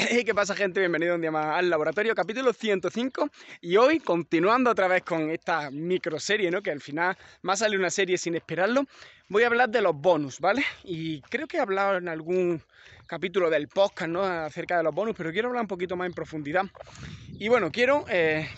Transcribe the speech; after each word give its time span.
Hey, 0.00 0.22
¿qué 0.24 0.32
pasa 0.32 0.54
gente? 0.54 0.78
Bienvenido 0.78 1.16
un 1.16 1.20
día 1.20 1.32
más 1.32 1.58
al 1.58 1.68
laboratorio, 1.68 2.14
capítulo 2.14 2.52
105 2.52 3.30
y 3.60 3.76
hoy 3.78 3.98
continuando 3.98 4.70
otra 4.70 4.86
vez 4.86 5.02
con 5.02 5.28
esta 5.28 5.72
microserie, 5.72 6.52
¿no? 6.52 6.62
Que 6.62 6.70
al 6.70 6.80
final 6.80 7.16
más 7.42 7.58
sale 7.58 7.76
una 7.76 7.90
serie 7.90 8.16
sin 8.16 8.36
esperarlo, 8.36 8.84
voy 9.28 9.42
a 9.42 9.48
hablar 9.48 9.70
de 9.70 9.82
los 9.82 9.96
bonus, 9.96 10.38
¿vale? 10.38 10.62
Y 10.84 11.20
creo 11.22 11.48
que 11.48 11.56
he 11.56 11.60
hablado 11.60 11.96
en 11.96 12.06
algún 12.06 12.62
capítulo 13.08 13.50
del 13.50 13.66
podcast, 13.66 14.08
¿no? 14.08 14.22
Acerca 14.22 14.76
de 14.76 14.84
los 14.84 14.94
bonus, 14.94 15.16
pero 15.16 15.32
quiero 15.32 15.48
hablar 15.48 15.62
un 15.62 15.68
poquito 15.68 15.96
más 15.96 16.06
en 16.06 16.14
profundidad. 16.14 16.66
Y 17.32 17.48
bueno, 17.48 17.72
quiero 17.72 18.04
eh. 18.08 18.48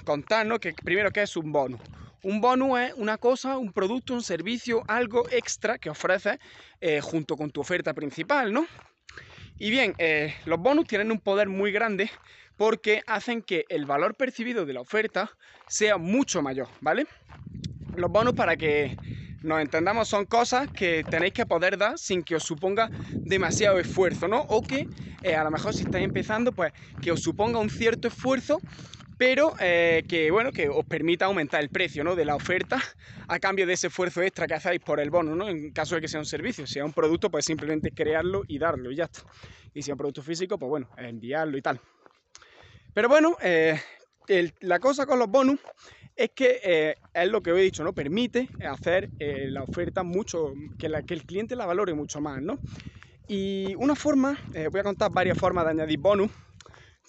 Que 0.61 0.75
primero, 0.75 1.11
¿qué 1.11 1.23
es 1.23 1.35
un 1.39 1.51
bonus? 1.53 1.81
Un 2.23 2.41
bonus 2.41 2.79
es 2.81 2.93
una 2.97 3.17
cosa, 3.17 3.57
un 3.57 3.73
producto, 3.73 4.13
un 4.13 4.23
servicio, 4.23 4.85
algo 4.87 5.25
extra 5.31 5.79
que 5.79 5.89
ofreces 5.89 6.39
eh, 6.81 7.01
junto 7.01 7.37
con 7.37 7.51
tu 7.51 7.61
oferta 7.61 7.95
principal, 7.95 8.53
¿no? 8.53 8.67
Y 9.59 9.71
bien, 9.71 9.95
eh, 9.99 10.35
los 10.45 10.59
bonus 10.59 10.87
tienen 10.87 11.13
un 11.13 11.21
poder 11.21 11.49
muy 11.49 11.73
grande 11.73 12.11
porque 12.57 13.03
hacen 13.07 13.43
que 13.43 13.65
el 13.71 13.87
valor 13.87 14.17
percibido 14.17 14.67
de 14.67 14.75
la 14.75 14.81
oferta 14.83 15.31
sea 15.67 15.97
mucho 15.97 16.43
mayor, 16.43 16.69
¿vale? 16.81 17.07
Los 17.95 18.11
bonus, 18.11 18.35
para 18.35 18.57
que 18.57 18.99
nos 19.43 19.61
entendamos, 19.61 20.09
son 20.09 20.27
cosas 20.27 20.69
que 20.75 21.05
tenéis 21.05 21.33
que 21.33 21.47
poder 21.47 21.79
dar 21.79 21.99
sin 21.99 22.23
que 22.23 22.37
os 22.37 22.45
suponga 22.45 22.91
demasiado 23.25 23.79
esfuerzo, 23.79 24.29
¿no? 24.29 24.41
O 24.49 24.63
que 24.63 24.89
eh, 25.23 25.35
a 25.35 25.45
lo 25.45 25.51
mejor 25.51 25.75
si 25.75 25.85
estáis 25.85 26.05
empezando, 26.05 26.53
pues 26.53 26.73
que 27.01 27.13
os 27.13 27.21
suponga 27.21 27.59
un 27.59 27.71
cierto 27.71 28.09
esfuerzo 28.09 28.63
pero 29.21 29.53
eh, 29.61 30.03
que 30.09 30.31
bueno, 30.31 30.51
que 30.51 30.71
os 30.71 30.83
permita 30.87 31.27
aumentar 31.27 31.61
el 31.61 31.69
precio 31.69 32.03
¿no? 32.03 32.17
de 32.17 32.25
la 32.25 32.37
oferta 32.37 32.81
a 33.29 33.39
cambio 33.39 33.67
de 33.67 33.75
ese 33.75 33.89
esfuerzo 33.89 34.23
extra 34.23 34.47
que 34.47 34.55
hacéis 34.55 34.81
por 34.81 34.99
el 34.99 35.11
bono, 35.11 35.37
¿no? 35.37 35.47
En 35.47 35.73
caso 35.73 35.95
de 35.95 36.01
que 36.01 36.09
sea 36.09 36.21
un 36.21 36.25
servicio, 36.25 36.67
si 36.67 36.79
es 36.79 36.85
un 36.87 36.95
producto, 36.95 37.31
pues 37.31 37.45
simplemente 37.45 37.91
crearlo 37.91 38.45
y 38.49 38.59
darlo 38.59 38.91
y 38.91 38.97
ya 38.97 39.05
está. 39.05 39.21
Y 39.75 39.83
si 39.83 39.91
es 39.91 39.93
un 39.93 39.99
producto 39.99 40.23
físico, 40.23 40.59
pues 40.59 40.71
bueno, 40.71 40.89
enviarlo 40.97 41.59
y 41.59 41.61
tal. 41.61 41.79
Pero 42.95 43.11
bueno, 43.11 43.37
eh, 43.43 43.79
la 44.61 44.79
cosa 44.79 45.05
con 45.05 45.19
los 45.19 45.29
bonus 45.29 45.61
es 46.17 46.31
que 46.31 46.59
eh, 46.65 46.97
es 47.13 47.29
lo 47.29 47.43
que 47.43 47.53
os 47.53 47.59
he 47.59 47.63
dicho, 47.63 47.85
¿no? 47.85 47.93
Permite 47.93 48.49
hacer 48.67 49.11
la 49.19 49.65
oferta 49.65 50.03
mucho, 50.03 50.55
que, 50.79 50.89
que, 51.07 51.13
el 51.13 51.27
cliente 51.27 51.57
la 51.57 51.67
valore 51.67 51.93
mucho 51.93 52.23
más, 52.23 52.41
¿no? 52.41 52.59
Y 53.29 53.75
una 53.77 53.95
forma, 53.95 54.39
voy 54.71 54.81
a 54.81 54.83
contar 54.83 55.13
varias 55.13 55.37
formas 55.37 55.67
de 55.67 55.73
añadir 55.73 55.99
bonus 55.99 56.31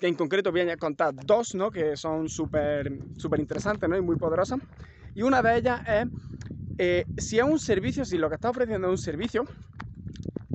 que 0.01 0.07
en 0.07 0.15
concreto 0.15 0.51
voy 0.51 0.61
a 0.61 0.77
contar 0.77 1.13
dos, 1.13 1.53
¿no? 1.53 1.69
que 1.69 1.95
son 1.95 2.27
súper 2.27 2.91
súper 3.15 3.39
interesantes 3.39 3.87
¿no? 3.87 3.95
y 3.95 4.01
muy 4.01 4.15
poderosas. 4.15 4.59
Y 5.13 5.21
una 5.21 5.43
de 5.43 5.57
ellas 5.57 5.79
es, 5.85 6.05
eh, 6.79 7.05
si 7.15 7.37
es 7.37 7.43
un 7.43 7.59
servicio, 7.59 8.03
si 8.03 8.17
lo 8.17 8.27
que 8.27 8.35
está 8.35 8.49
ofreciendo 8.49 8.87
es 8.87 8.91
un 8.91 8.97
servicio, 8.97 9.45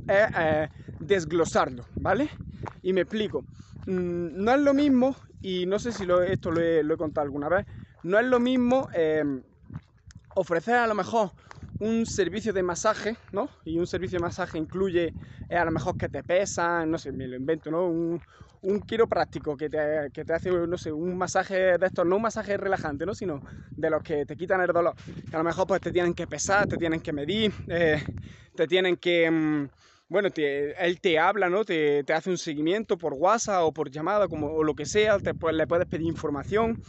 es 0.05 0.27
eh, 0.35 0.69
desglosarlo, 0.99 1.85
¿vale? 1.95 2.29
Y 2.83 2.91
me 2.91 3.01
explico. 3.01 3.45
Mm, 3.85 4.43
no 4.43 4.51
es 4.51 4.59
lo 4.59 4.73
mismo, 4.73 5.15
y 5.41 5.65
no 5.65 5.79
sé 5.79 5.93
si 5.93 6.05
esto 6.25 6.51
lo 6.51 6.61
he, 6.61 6.97
contado 6.97 7.23
alguna 7.23 7.47
vez, 7.47 7.65
no 8.03 8.19
es 8.19 8.25
lo 8.25 8.41
mismo 8.41 8.89
eh, 8.93 9.23
ofrecer 10.35 10.75
a 10.75 10.87
lo 10.87 10.95
mejor 10.95 11.31
un 11.79 12.05
servicio 12.05 12.53
de 12.53 12.63
masaje, 12.63 13.17
¿no? 13.31 13.49
Y 13.65 13.77
un 13.77 13.87
servicio 13.87 14.17
de 14.17 14.23
masaje 14.23 14.57
incluye 14.57 15.13
a 15.49 15.65
lo 15.65 15.71
mejor 15.71 15.95
que 15.95 16.09
te 16.09 16.23
pesan, 16.23 16.89
no 16.89 16.97
sé, 16.97 17.11
me 17.11 17.27
lo 17.27 17.35
invento, 17.35 17.69
¿no? 17.69 17.87
Un, 17.87 18.21
un 18.61 18.81
quiropráctico 18.81 19.55
que 19.55 19.69
te, 19.69 20.09
que 20.11 20.25
te, 20.25 20.33
hace, 20.33 20.49
no 20.49 20.77
sé, 20.77 20.91
un 20.91 21.17
masaje 21.17 21.77
de 21.77 21.85
estos, 21.85 22.05
no 22.05 22.15
un 22.15 22.21
masaje 22.23 22.57
relajante, 22.57 23.05
¿no? 23.05 23.13
Sino 23.13 23.41
de 23.75 23.89
los 23.89 24.01
que 24.01 24.25
te 24.25 24.35
quitan 24.35 24.61
el 24.61 24.67
dolor. 24.67 24.95
Que 25.29 25.35
a 25.35 25.39
lo 25.39 25.45
mejor 25.45 25.67
pues 25.67 25.81
te 25.81 25.91
tienen 25.91 26.13
que 26.13 26.27
pesar, 26.27 26.67
te 26.67 26.77
tienen 26.77 26.99
que 26.99 27.13
medir, 27.13 27.53
eh, 27.67 28.03
te 28.55 28.67
tienen 28.67 28.97
que... 28.97 29.29
Mm, 29.29 29.69
bueno, 30.09 30.29
él 30.35 31.01
te 31.01 31.19
habla, 31.19 31.49
¿no? 31.49 31.65
Te, 31.65 32.03
te, 32.03 32.13
hace 32.13 32.29
un 32.29 32.37
seguimiento 32.37 32.97
por 32.97 33.13
WhatsApp 33.13 33.63
o 33.63 33.73
por 33.73 33.91
llamada, 33.91 34.27
como, 34.27 34.47
o 34.47 34.63
lo 34.63 34.73
que 34.73 34.85
sea, 34.85 35.19
te, 35.19 35.33
le 35.51 35.67
puedes 35.67 35.87
pedir 35.87 36.07
información. 36.07 36.81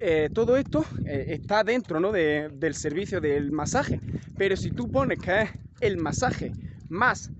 Eh, 0.00 0.30
todo 0.32 0.56
esto 0.56 0.84
eh, 1.04 1.26
está 1.28 1.64
dentro, 1.64 2.00
¿no? 2.00 2.12
del 2.12 2.74
servicio 2.74 3.20
del 3.20 3.52
masaje. 3.52 4.00
Pero 4.38 4.56
si 4.56 4.70
tú 4.70 4.90
pones 4.90 5.18
que 5.18 5.42
es 5.42 5.50
el 5.80 5.98
masaje 5.98 6.52
más, 6.88 7.30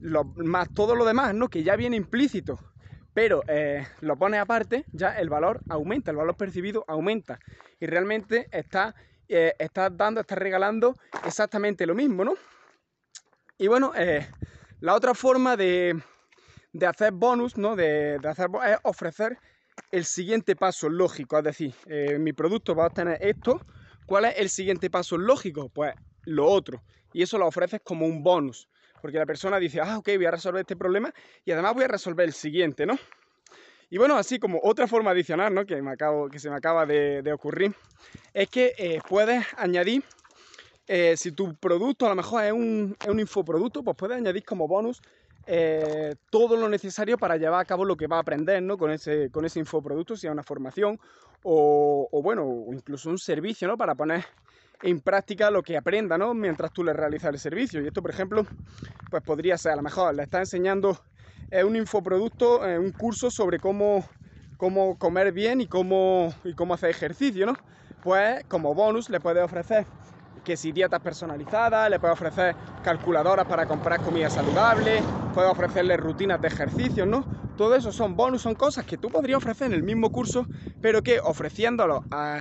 lo, 0.00 0.24
más 0.24 0.68
todo 0.74 0.94
lo 0.94 1.06
demás, 1.06 1.34
¿no? 1.34 1.48
Que 1.48 1.62
ya 1.62 1.76
viene 1.76 1.96
implícito 1.96 2.58
pero 3.14 3.44
eh, 3.46 3.86
lo 4.00 4.16
pones 4.16 4.40
aparte, 4.40 4.84
ya 4.90 5.16
el 5.20 5.28
valor 5.28 5.60
aumenta, 5.68 6.10
el 6.10 6.16
valor 6.16 6.36
percibido 6.36 6.84
aumenta. 6.88 7.38
Y 7.78 7.86
realmente 7.86 8.48
está, 8.50 8.92
dando, 9.92 10.20
está 10.20 10.34
regalando 10.34 10.96
exactamente 11.24 11.86
lo 11.86 11.94
mismo, 11.94 12.24
¿no? 12.24 12.34
Y 13.56 13.68
bueno, 13.68 13.92
la 14.80 14.94
otra 14.94 15.14
forma 15.14 15.56
de, 15.56 16.00
hacer 16.86 17.12
bonus, 17.12 17.56
¿no? 17.56 17.76
De, 17.76 18.18
hacer 18.24 18.48
es 18.66 18.78
ofrecer 18.82 19.38
el 19.90 20.04
siguiente 20.04 20.56
paso 20.56 20.88
lógico. 20.88 21.38
Es 21.38 21.44
decir, 21.44 21.74
mi 22.18 22.32
producto 22.32 22.74
va 22.74 22.84
a 22.84 22.86
obtener 22.88 23.18
esto. 23.20 23.60
¿Cuál 24.06 24.26
es 24.26 24.34
el 24.38 24.50
siguiente 24.50 24.90
paso 24.90 25.16
lógico? 25.16 25.68
Pues 25.68 25.94
lo 26.24 26.46
otro. 26.46 26.82
Y 27.12 27.22
eso 27.22 27.38
lo 27.38 27.46
ofreces 27.46 27.80
como 27.82 28.06
un 28.06 28.22
bonus 28.22 28.68
porque 29.04 29.18
la 29.18 29.26
persona 29.26 29.58
dice, 29.58 29.82
ah, 29.82 29.98
ok, 29.98 30.12
voy 30.16 30.24
a 30.24 30.30
resolver 30.30 30.62
este 30.62 30.76
problema 30.76 31.12
y 31.44 31.52
además 31.52 31.74
voy 31.74 31.84
a 31.84 31.88
resolver 31.88 32.24
el 32.26 32.32
siguiente, 32.32 32.86
¿no? 32.86 32.98
Y 33.90 33.98
bueno, 33.98 34.16
así 34.16 34.38
como 34.38 34.58
otra 34.62 34.86
forma 34.86 35.10
adicional, 35.10 35.52
¿no? 35.52 35.66
Que, 35.66 35.82
me 35.82 35.90
acabo, 35.90 36.30
que 36.30 36.38
se 36.38 36.48
me 36.48 36.56
acaba 36.56 36.86
de, 36.86 37.30
ocurrir, 37.30 37.74
es 38.32 38.48
que 38.48 38.72
eh, 38.78 39.02
puedes 39.06 39.44
añadir, 39.58 40.04
eh, 40.86 41.16
si 41.16 41.32
tu 41.32 41.54
producto 41.54 42.06
a 42.06 42.10
lo 42.10 42.14
mejor 42.16 42.44
es 42.44 42.52
un, 42.52 42.96
es 43.00 43.08
un 43.08 43.20
infoproducto, 43.20 43.82
pues 43.82 43.96
puedes 43.96 44.16
añadir 44.16 44.44
como 44.44 44.68
bonus 44.68 45.00
eh, 45.46 46.14
todo 46.30 46.56
lo 46.56 46.68
necesario 46.68 47.18
para 47.18 47.36
llevar 47.36 47.60
a 47.60 47.64
cabo 47.64 47.84
lo 47.84 47.96
que 47.96 48.06
va 48.06 48.16
a 48.16 48.20
aprender 48.20 48.62
¿no? 48.62 48.76
con, 48.76 48.90
ese, 48.90 49.30
con 49.30 49.44
ese 49.44 49.60
infoproducto, 49.60 50.16
sea 50.16 50.32
una 50.32 50.42
formación 50.42 50.98
o, 51.42 52.08
bueno, 52.22 52.66
incluso 52.72 53.10
un 53.10 53.18
servicio 53.18 53.68
¿no? 53.68 53.76
para 53.76 53.94
poner 53.94 54.24
en 54.82 55.00
práctica 55.00 55.50
lo 55.50 55.62
que 55.62 55.76
aprenda, 55.76 56.16
¿no? 56.16 56.32
Mientras 56.34 56.72
tú 56.72 56.82
le 56.82 56.92
realizas 56.92 57.32
el 57.32 57.38
servicio. 57.38 57.82
Y 57.82 57.86
esto, 57.86 58.02
por 58.02 58.10
ejemplo, 58.10 58.46
pues 59.10 59.22
podría 59.22 59.56
ser, 59.58 59.72
a 59.72 59.76
lo 59.76 59.82
mejor 59.82 60.14
le 60.14 60.22
está 60.22 60.40
enseñando 60.40 60.98
eh, 61.50 61.62
un 61.62 61.76
infoproducto, 61.76 62.60
un 62.60 62.92
curso 62.92 63.30
sobre 63.30 63.58
cómo, 63.58 64.06
cómo 64.56 64.98
comer 64.98 65.32
bien 65.32 65.60
y 65.60 65.66
cómo, 65.66 66.34
y 66.44 66.54
cómo 66.54 66.74
hacer 66.74 66.90
ejercicio, 66.90 67.46
¿no? 67.46 67.56
Pues 68.02 68.44
como 68.44 68.74
bonus 68.74 69.08
le 69.10 69.20
puede 69.20 69.42
ofrecer 69.42 69.86
que 70.42 70.56
si 70.56 70.72
dietas 70.72 71.00
personalizadas, 71.00 71.90
le 71.90 71.98
puede 71.98 72.12
ofrecer 72.12 72.54
calculadoras 72.82 73.46
para 73.46 73.66
comprar 73.66 74.00
comida 74.00 74.28
saludable, 74.28 75.02
puede 75.34 75.48
ofrecerle 75.48 75.96
rutinas 75.96 76.40
de 76.40 76.48
ejercicio, 76.48 77.06
¿no? 77.06 77.24
Todo 77.56 77.74
eso 77.74 77.92
son 77.92 78.16
bonus, 78.16 78.42
son 78.42 78.54
cosas 78.54 78.84
que 78.84 78.98
tú 78.98 79.10
podrías 79.10 79.38
ofrecer 79.38 79.68
en 79.68 79.74
el 79.74 79.82
mismo 79.82 80.10
curso, 80.10 80.48
pero 80.80 81.02
que 81.02 81.20
ofreciéndolo 81.20 82.04
a 82.10 82.40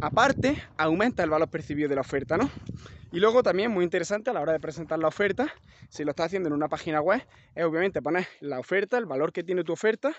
Aparte, 0.00 0.58
aumenta 0.76 1.22
el 1.22 1.30
valor 1.30 1.48
percibido 1.48 1.88
de 1.88 1.94
la 1.94 2.02
oferta, 2.02 2.36
¿no? 2.36 2.50
Y 3.12 3.18
luego 3.18 3.42
también, 3.42 3.70
muy 3.70 3.82
interesante 3.82 4.28
a 4.28 4.34
la 4.34 4.42
hora 4.42 4.52
de 4.52 4.60
presentar 4.60 4.98
la 4.98 5.08
oferta, 5.08 5.50
si 5.88 6.04
lo 6.04 6.10
estás 6.10 6.26
haciendo 6.26 6.48
en 6.48 6.52
una 6.52 6.68
página 6.68 7.00
web, 7.00 7.22
es 7.54 7.64
obviamente 7.64 8.02
poner 8.02 8.26
la 8.40 8.58
oferta, 8.58 8.98
el 8.98 9.06
valor 9.06 9.32
que 9.32 9.42
tiene 9.42 9.64
tu 9.64 9.72
oferta, 9.72 10.14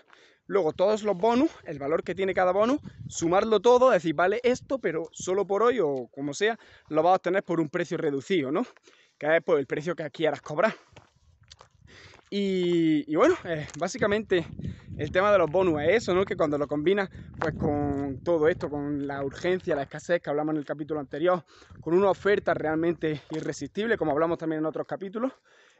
luego 0.47 0.73
todos 0.73 1.03
los 1.03 1.15
bonus, 1.15 1.51
el 1.65 1.77
valor 1.77 2.03
que 2.03 2.15
tiene 2.15 2.33
cada 2.33 2.53
bonus, 2.53 2.79
sumarlo 3.05 3.59
todo, 3.59 3.91
decir, 3.91 4.15
vale 4.15 4.39
esto, 4.43 4.79
pero 4.79 5.09
solo 5.11 5.45
por 5.45 5.61
hoy 5.61 5.79
o 5.79 6.07
como 6.11 6.33
sea, 6.33 6.57
lo 6.89 7.03
vas 7.03 7.11
a 7.11 7.15
obtener 7.17 7.43
por 7.43 7.59
un 7.59 7.69
precio 7.69 7.97
reducido, 7.97 8.51
¿no? 8.51 8.65
Que 9.19 9.37
es 9.37 9.43
por 9.43 9.59
el 9.59 9.67
precio 9.67 9.95
que 9.95 10.09
quieras 10.09 10.41
cobrar. 10.41 10.75
Y, 12.29 13.15
bueno, 13.15 13.35
eh, 13.45 13.67
básicamente 13.77 14.45
el 14.97 15.11
tema 15.11 15.31
de 15.31 15.37
los 15.37 15.49
bonus 15.49 15.81
es 15.81 16.03
eso, 16.03 16.13
¿no? 16.13 16.25
Que 16.25 16.35
cuando 16.35 16.57
lo 16.57 16.67
combinas 16.67 17.09
pues 17.39 17.53
con 17.55 18.19
todo 18.23 18.47
esto, 18.47 18.69
con 18.69 19.07
la 19.07 19.23
urgencia, 19.23 19.75
la 19.75 19.83
escasez 19.83 20.21
que 20.21 20.29
hablamos 20.29 20.53
en 20.53 20.59
el 20.59 20.65
capítulo 20.65 20.99
anterior, 20.99 21.43
con 21.79 21.93
una 21.93 22.09
oferta 22.09 22.53
realmente 22.53 23.21
irresistible, 23.29 23.97
como 23.97 24.11
hablamos 24.11 24.37
también 24.37 24.59
en 24.59 24.65
otros 24.65 24.87
capítulos, 24.87 25.31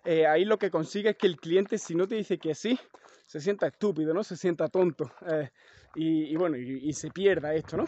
eh, 0.05 0.25
ahí 0.25 0.45
lo 0.45 0.57
que 0.57 0.71
consigue 0.71 1.09
es 1.09 1.17
que 1.17 1.27
el 1.27 1.37
cliente, 1.37 1.77
si 1.77 1.95
no 1.95 2.07
te 2.07 2.15
dice 2.15 2.37
que 2.37 2.55
sí, 2.55 2.79
se 3.25 3.41
sienta 3.41 3.67
estúpido, 3.67 4.13
¿no? 4.13 4.23
Se 4.23 4.37
sienta 4.37 4.69
tonto. 4.69 5.11
Eh, 5.27 5.49
y, 5.95 6.35
bueno, 6.35 6.55
y, 6.57 6.93
se 6.93 7.09
pierda 7.09 7.55
esto, 7.55 7.75
¿no? 7.75 7.85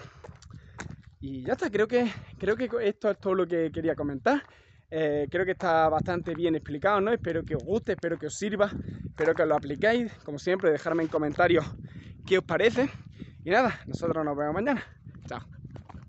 Y 1.21 1.43
ya 1.43 1.53
está, 1.53 1.69
creo 1.69 1.87
que, 1.87 2.11
creo 2.39 2.57
que 2.57 2.69
esto 2.81 3.11
es 3.11 3.19
todo 3.19 3.35
lo 3.35 3.47
que 3.47 3.71
quería 3.71 3.95
comentar. 3.95 4.43
Eh, 4.91 5.27
creo 5.29 5.45
que 5.45 5.51
está 5.51 5.87
bastante 5.89 6.33
bien 6.33 6.55
explicado, 6.55 6.99
¿no? 6.99 7.11
Espero 7.11 7.43
que 7.43 7.55
os 7.55 7.63
guste, 7.63 7.91
espero 7.93 8.17
que 8.17 8.27
os 8.27 8.35
sirva, 8.35 8.71
espero 9.05 9.35
que 9.35 9.45
lo 9.45 9.55
apliquéis. 9.55 10.11
Como 10.25 10.39
siempre, 10.39 10.71
dejarme 10.71 11.03
en 11.03 11.09
comentarios 11.09 11.65
qué 12.25 12.39
os 12.39 12.43
parece. 12.43 12.89
Y 13.43 13.49
nada, 13.51 13.79
nosotros 13.85 14.25
nos 14.25 14.35
vemos 14.35 14.53
mañana. 14.53 14.83
Chao. 15.27 15.58